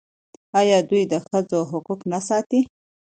[0.59, 2.61] آیا دوی د ښځو حقوق نه ساتي؟